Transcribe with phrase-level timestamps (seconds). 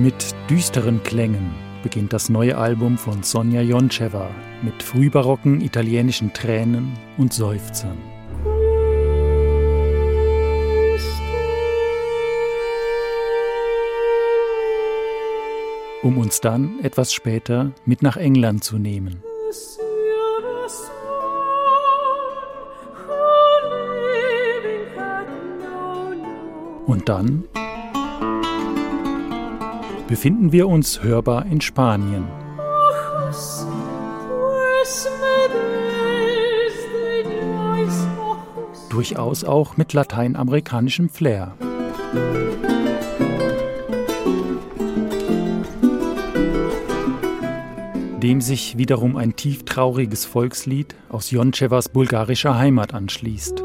[0.00, 1.50] Mit düsteren Klängen
[1.82, 4.30] beginnt das neue Album von Sonja Joncheva
[4.62, 7.98] mit frühbarocken italienischen Tränen und Seufzern.
[16.02, 19.22] Um uns dann etwas später mit nach England zu nehmen.
[26.86, 27.44] Und dann
[30.10, 32.24] befinden wir uns hörbar in Spanien.
[38.88, 41.54] Durchaus auch mit lateinamerikanischem Flair.
[48.20, 53.62] Dem sich wiederum ein tieftrauriges Volkslied aus Jonchevas bulgarischer Heimat anschließt.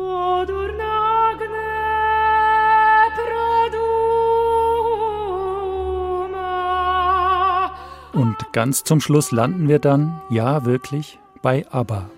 [8.16, 12.10] Und ganz zum Schluss landen wir dann, ja wirklich, bei ABBA.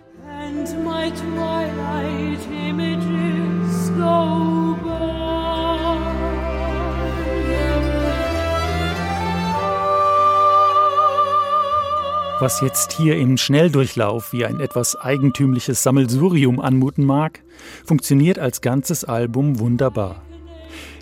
[12.39, 17.41] Was jetzt hier im Schnelldurchlauf wie ein etwas eigentümliches Sammelsurium anmuten mag,
[17.83, 20.26] funktioniert als ganzes Album wunderbar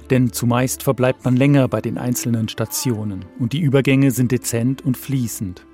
[0.10, 4.98] denn zumeist verbleibt man länger bei den einzelnen Stationen und die Übergänge sind dezent und
[4.98, 5.66] fließend.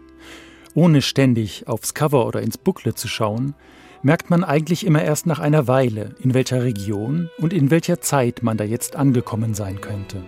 [0.74, 3.56] Ohne ständig aufs Cover oder ins Booklet zu schauen,
[4.04, 8.42] merkt man eigentlich immer erst nach einer Weile, in welcher Region und in welcher Zeit
[8.42, 10.24] man da jetzt angekommen sein könnte.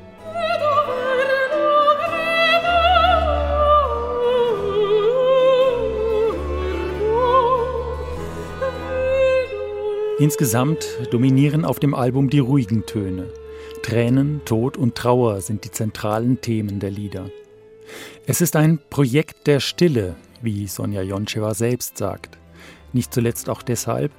[10.19, 13.29] Insgesamt dominieren auf dem Album die ruhigen Töne.
[13.81, 17.29] Tränen, Tod und Trauer sind die zentralen Themen der Lieder.
[18.25, 22.37] Es ist ein Projekt der Stille, wie Sonja Joncheva selbst sagt.
[22.93, 24.11] Nicht zuletzt auch deshalb,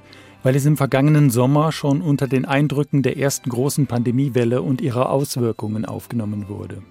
[0.43, 5.09] weil es im vergangenen Sommer schon unter den Eindrücken der ersten großen Pandemiewelle und ihrer
[5.09, 6.83] Auswirkungen aufgenommen wurde.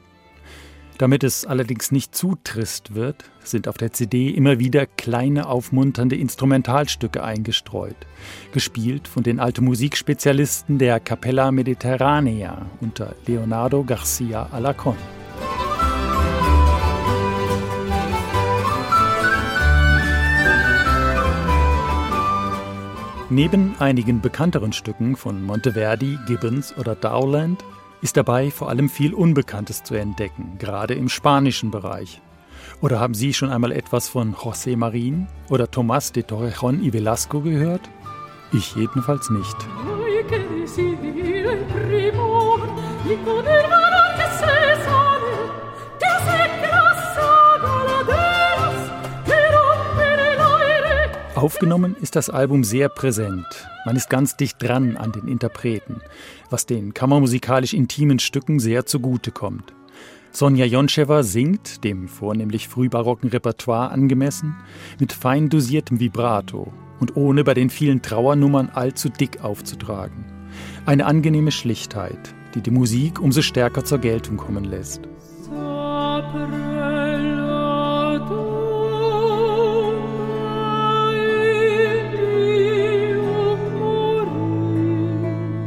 [0.98, 6.14] Damit es allerdings nicht zu trist wird, sind auf der CD immer wieder kleine aufmunternde
[6.14, 7.96] Instrumentalstücke eingestreut,
[8.52, 14.96] gespielt von den alten Musikspezialisten der Capella Mediterranea unter Leonardo Garcia Alacon.
[23.30, 27.64] Neben einigen bekannteren Stücken von Monteverdi, Gibbons oder Dowland
[28.04, 32.20] ist dabei vor allem viel Unbekanntes zu entdecken, gerade im spanischen Bereich.
[32.82, 37.40] Oder haben Sie schon einmal etwas von José Marín oder Tomás de Torrejón y Velasco
[37.40, 37.88] gehört?
[38.52, 39.56] Ich jedenfalls nicht.
[51.44, 53.44] Aufgenommen ist das Album sehr präsent.
[53.84, 56.00] Man ist ganz dicht dran an den Interpreten,
[56.48, 59.74] was den kammermusikalisch intimen Stücken sehr zugute kommt.
[60.30, 64.56] Sonja Joncheva singt, dem vornehmlich frühbarocken Repertoire angemessen,
[64.98, 70.24] mit fein dosiertem Vibrato und ohne bei den vielen Trauernummern allzu dick aufzutragen.
[70.86, 75.02] Eine angenehme Schlichtheit, die die Musik umso stärker zur Geltung kommen lässt.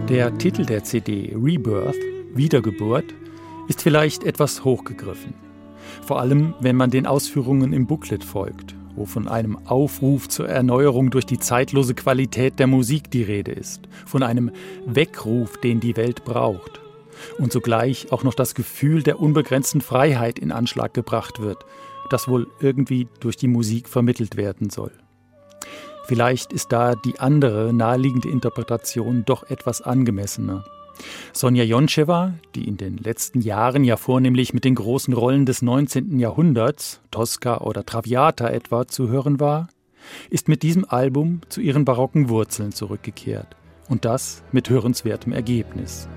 [0.09, 1.97] Der Titel der CD Rebirth,
[2.33, 3.13] Wiedergeburt,
[3.67, 5.33] ist vielleicht etwas hochgegriffen.
[6.01, 11.09] Vor allem, wenn man den Ausführungen im Booklet folgt, wo von einem Aufruf zur Erneuerung
[11.09, 14.51] durch die zeitlose Qualität der Musik die Rede ist, von einem
[14.85, 16.79] Weckruf, den die Welt braucht.
[17.37, 21.65] Und zugleich auch noch das Gefühl der unbegrenzten Freiheit in Anschlag gebracht wird,
[22.09, 24.93] das wohl irgendwie durch die Musik vermittelt werden soll.
[26.07, 30.63] Vielleicht ist da die andere naheliegende Interpretation doch etwas angemessener.
[31.33, 36.17] Sonja Joncheva, die in den letzten Jahren ja vornehmlich mit den großen Rollen des 19.
[36.17, 39.67] Jahrhunderts, Tosca oder Traviata etwa, zu hören war,
[40.29, 43.57] ist mit diesem Album zu ihren barocken Wurzeln zurückgekehrt.
[43.89, 46.07] Und das mit hörenswertem Ergebnis.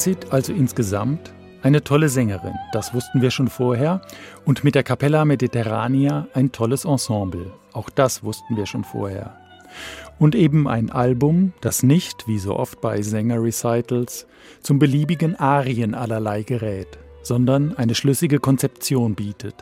[0.00, 1.30] Fazit also insgesamt
[1.60, 4.00] eine tolle Sängerin, das wussten wir schon vorher,
[4.46, 9.36] und mit der Capella Mediterranea ein tolles Ensemble, auch das wussten wir schon vorher.
[10.18, 14.26] Und eben ein Album, das nicht, wie so oft bei Sänger-Recitals,
[14.62, 19.56] zum beliebigen Arien allerlei gerät, sondern eine schlüssige Konzeption bietet,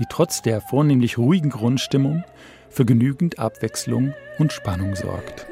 [0.00, 2.24] die trotz der vornehmlich ruhigen Grundstimmung
[2.70, 5.51] für genügend Abwechslung und Spannung sorgt.